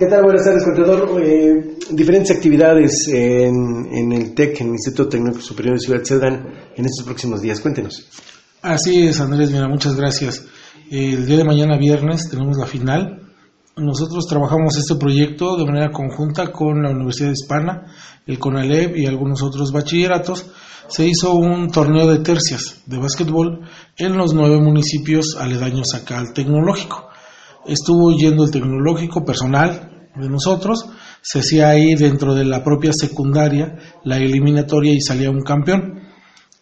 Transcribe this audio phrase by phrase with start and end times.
[0.00, 0.22] ¿Qué tal?
[0.22, 1.22] Buenas tardes, contador.
[1.22, 6.86] Eh, diferentes actividades en, el TEC, en el Instituto Tecnológico Superior de Ciudad Cerdán, en
[6.86, 7.60] estos próximos días.
[7.60, 8.08] Cuéntenos.
[8.62, 10.46] Así es, Andrés, mira, muchas gracias.
[10.90, 13.30] El día de mañana, viernes, tenemos la final.
[13.76, 17.92] Nosotros trabajamos este proyecto de manera conjunta con la Universidad Hispana,
[18.26, 20.50] el CONALEP y algunos otros bachilleratos.
[20.88, 26.32] Se hizo un torneo de tercias de básquetbol en los nueve municipios aledaños acá al
[26.32, 27.10] tecnológico.
[27.66, 30.86] Estuvo yendo el tecnológico personal, de nosotros,
[31.22, 36.00] se hacía ahí dentro de la propia secundaria la eliminatoria y salía un campeón.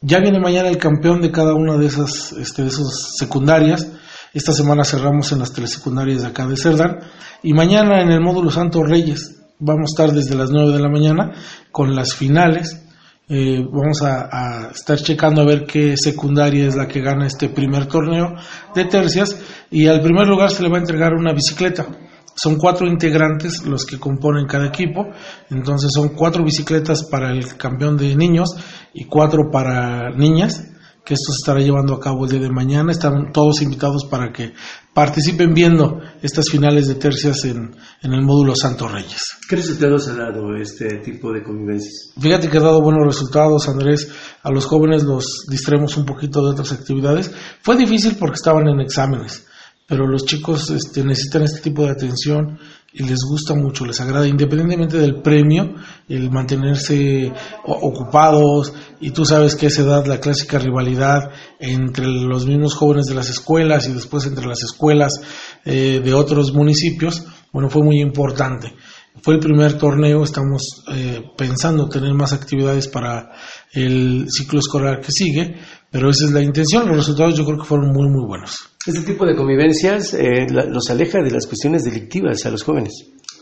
[0.00, 3.90] Ya viene mañana el campeón de cada una de esas, este, de esas secundarias.
[4.34, 7.00] Esta semana cerramos en las tres secundarias de acá de Cerdán.
[7.42, 10.88] Y mañana en el módulo Santos Reyes vamos a estar desde las 9 de la
[10.88, 11.32] mañana
[11.72, 12.82] con las finales.
[13.28, 17.48] Eh, vamos a, a, estar checando a ver qué secundaria es la que gana este
[17.48, 18.34] primer torneo
[18.74, 19.40] de tercias.
[19.70, 21.86] Y al primer lugar se le va a entregar una bicicleta
[22.36, 25.08] son cuatro integrantes los que componen cada equipo,
[25.50, 28.54] entonces son cuatro bicicletas para el campeón de niños
[28.92, 32.90] y cuatro para niñas, que esto se estará llevando a cabo el día de mañana.
[32.90, 34.52] Están todos invitados para que
[34.92, 39.22] participen viendo estas finales de tercias en, en el módulo Santos Reyes.
[39.48, 42.12] ¿Qué resultados ha dado este tipo de convivencias?
[42.18, 44.10] Fíjate que ha dado buenos resultados, Andrés.
[44.42, 47.30] A los jóvenes los distraemos un poquito de otras actividades.
[47.62, 49.46] Fue difícil porque estaban en exámenes
[49.86, 52.58] pero los chicos este, necesitan este tipo de atención
[52.92, 55.74] y les gusta mucho, les agrada, independientemente del premio,
[56.08, 57.30] el mantenerse
[57.64, 63.06] ocupados y tú sabes que a esa edad la clásica rivalidad entre los mismos jóvenes
[63.06, 65.20] de las escuelas y después entre las escuelas
[65.64, 68.74] eh, de otros municipios, bueno, fue muy importante.
[69.22, 73.32] Fue el primer torneo, estamos eh, pensando tener más actividades para
[73.72, 75.56] el ciclo escolar que sigue,
[75.90, 78.75] pero esa es la intención, los resultados yo creo que fueron muy, muy buenos.
[78.86, 82.92] Este tipo de convivencias eh, los aleja de las cuestiones delictivas a los jóvenes.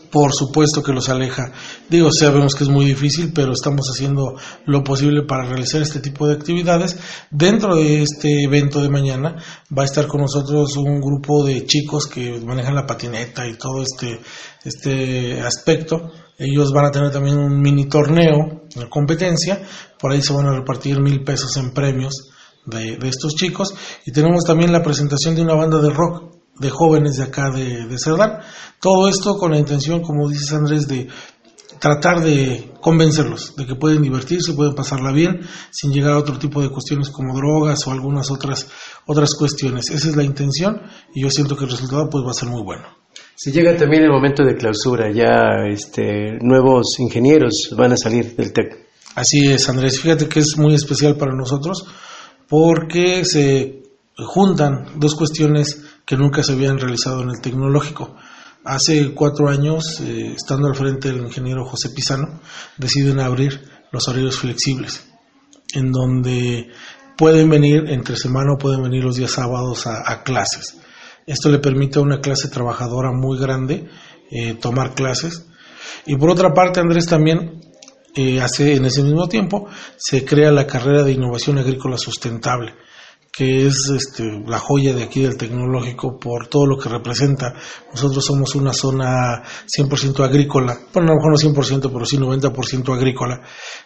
[0.09, 1.51] Por supuesto que los aleja.
[1.87, 6.27] Digo, sabemos que es muy difícil, pero estamos haciendo lo posible para realizar este tipo
[6.27, 6.97] de actividades.
[7.29, 9.35] Dentro de este evento de mañana
[9.77, 13.83] va a estar con nosotros un grupo de chicos que manejan la patineta y todo
[13.83, 14.19] este,
[14.63, 16.11] este aspecto.
[16.39, 19.61] Ellos van a tener también un mini torneo, una competencia.
[19.99, 22.31] Por ahí se van a repartir mil pesos en premios
[22.65, 23.73] de, estos chicos
[24.05, 27.85] y tenemos también la presentación de una banda de rock de jóvenes de acá de,
[27.85, 28.39] de Cerdán.
[28.79, 31.07] Todo esto con la intención, como dices Andrés, de
[31.79, 36.61] tratar de convencerlos de que pueden divertirse, pueden pasarla bien, sin llegar a otro tipo
[36.61, 38.67] de cuestiones como drogas o algunas otras,
[39.05, 39.89] otras cuestiones.
[39.89, 40.81] Esa es la intención
[41.13, 42.87] y yo siento que el resultado pues va a ser muy bueno.
[43.35, 48.53] Si llega también el momento de clausura, ya este, nuevos ingenieros van a salir del
[48.53, 48.87] TEC.
[49.15, 49.99] Así es, Andrés.
[49.99, 51.85] Fíjate que es muy especial para nosotros
[52.47, 53.83] porque se
[54.17, 58.15] juntan dos cuestiones que nunca se habían realizado en el tecnológico.
[58.63, 62.39] Hace cuatro años, eh, estando al frente del ingeniero José Pizano,
[62.77, 63.61] deciden abrir
[63.91, 65.05] los horarios flexibles,
[65.73, 66.69] en donde
[67.17, 70.77] pueden venir entre semana o pueden venir los días sábados a, clases.
[71.27, 73.87] Esto le permite a una clase trabajadora muy grande
[74.31, 75.47] eh, tomar clases.
[76.05, 77.61] Y por otra parte, Andrés, también
[78.15, 79.67] eh, hace en ese mismo tiempo
[79.97, 82.73] se crea la carrera de innovación agrícola sustentable
[83.35, 87.53] que es este, la joya de aquí del tecnológico por todo lo que representa.
[87.91, 92.95] Nosotros somos una zona 100% agrícola, bueno, a lo mejor no 100%, pero sí 90%
[92.95, 93.41] agrícola.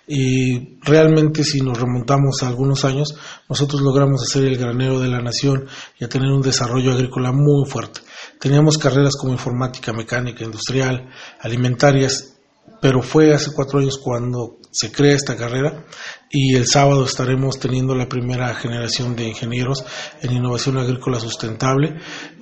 [0.07, 3.15] Y realmente si nos remontamos a algunos años,
[3.49, 5.65] nosotros logramos hacer el granero de la nación
[5.99, 8.01] y a tener un desarrollo agrícola muy fuerte.
[8.39, 11.09] Teníamos carreras como informática, mecánica, industrial,
[11.39, 12.38] alimentarias,
[12.81, 15.85] pero fue hace cuatro años cuando se crea esta carrera
[16.29, 19.83] y el sábado estaremos teniendo la primera generación de ingenieros
[20.21, 21.97] en innovación agrícola sustentable,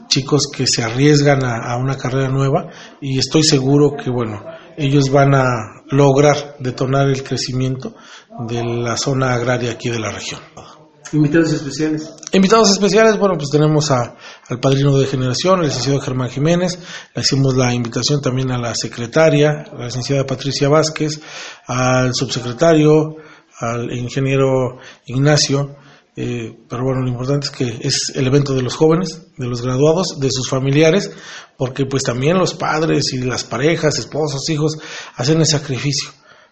[0.07, 2.69] chicos que se arriesgan a, una carrera nueva
[3.01, 4.43] y estoy seguro que bueno,
[4.77, 5.45] ellos van a
[5.89, 7.95] lograr detonar el crecimiento
[8.47, 10.41] de la zona agraria aquí de la región.
[11.13, 12.09] Invitados especiales.
[12.31, 14.15] Invitados especiales, bueno, pues tenemos a,
[14.49, 16.79] al padrino de generación, el licenciado Germán Jiménez,
[17.15, 21.19] le hicimos la invitación también a la secretaria, la licenciada Patricia Vázquez,
[21.67, 23.15] al subsecretario,
[23.59, 25.77] al ingeniero Ignacio,
[26.19, 29.61] eh, pero bueno, lo importante es que es el evento de los jóvenes, de los
[29.61, 31.11] graduados, de sus familiares,
[31.57, 34.79] porque pues también los padres y las parejas, esposos, hijos,
[35.15, 36.09] hacen el sacrificio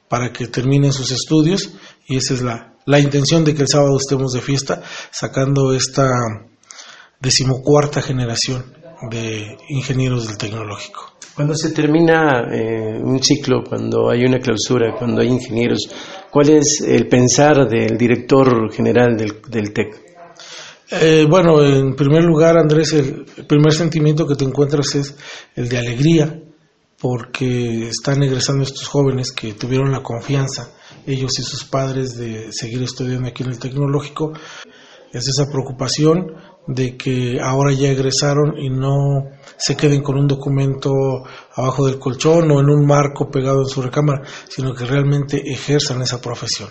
[0.08, 1.72] para que terminen sus estudios
[2.08, 4.82] y esa es la, la intención de que el sábado estemos de fiesta
[5.12, 6.10] sacando esta
[7.20, 8.64] decimocuarta generación
[9.10, 11.16] de ingenieros del tecnológico.
[11.36, 15.90] Cuando se termina eh, un ciclo, cuando hay una clausura, cuando hay ingenieros,
[16.32, 20.06] ¿cuál es el pensar del director general del, del TEC?
[20.92, 25.16] Eh, bueno, en primer lugar, Andrés, el primer sentimiento que te encuentras es
[25.56, 26.40] el de alegría,
[27.00, 30.72] porque están egresando estos jóvenes que tuvieron la confianza,
[31.06, 34.34] ellos y sus padres, de seguir estudiando aquí en el tecnológico.
[35.12, 36.36] Es esa preocupación
[36.68, 40.92] de que ahora ya egresaron y no se queden con un documento
[41.56, 46.02] abajo del colchón o en un marco pegado en su recámara, sino que realmente ejerzan
[46.02, 46.70] esa profesión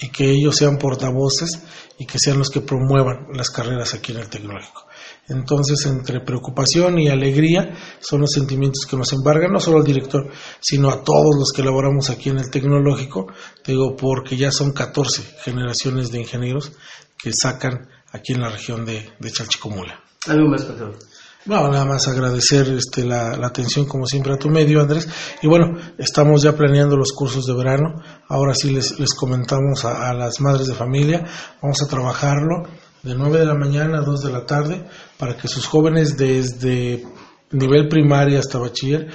[0.00, 1.62] y que ellos sean portavoces
[1.98, 4.84] y que sean los que promuevan las carreras aquí en el tecnológico.
[5.28, 10.30] Entonces, entre preocupación y alegría son los sentimientos que nos embargan, no solo al director,
[10.60, 13.26] sino a todos los que laboramos aquí en el tecnológico,
[13.64, 16.72] digo, porque ya son 14 generaciones de ingenieros
[17.18, 20.00] que sacan aquí en la región de, de Chalchicomula.
[20.28, 20.98] ¿Algo más, por favor?
[21.46, 25.08] No, nada más agradecer este, la, atención como siempre a tu medio, Andrés.
[25.42, 28.02] Y bueno, estamos ya planeando los cursos de verano.
[28.28, 31.24] Ahora sí les, les comentamos a, a las madres de familia.
[31.62, 32.64] Vamos a trabajarlo
[33.04, 34.88] de 9 de la mañana a 2 de la tarde
[35.18, 37.04] para que sus jóvenes desde
[37.52, 39.08] nivel primaria hasta bachiller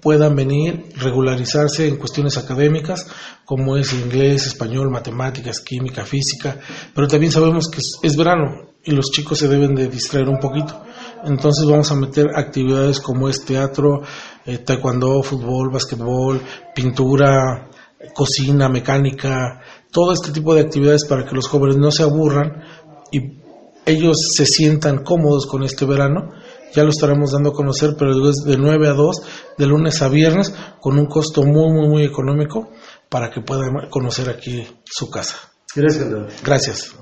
[0.00, 3.06] puedan venir, regularizarse en cuestiones académicas,
[3.44, 6.58] como es inglés, español, matemáticas, química, física,
[6.94, 10.82] pero también sabemos que es, verano y los chicos se deben de distraer un poquito.
[11.24, 14.02] Entonces vamos a meter actividades como es teatro,
[14.44, 16.40] eh, taekwondo, fútbol, básquetbol,
[16.74, 17.70] pintura,
[18.14, 22.62] cocina, mecánica, todo este tipo de actividades para que los jóvenes no se aburran
[23.10, 23.38] y
[23.86, 26.30] ellos se sientan cómodos con este verano
[26.74, 29.22] ya lo estaremos dando a conocer, pero es de 9 a 2,
[29.58, 32.70] de lunes a viernes, con un costo muy, muy, muy económico
[33.08, 35.36] para que puedan conocer aquí su casa.
[35.74, 36.06] Gracias,
[36.44, 36.94] Gracias.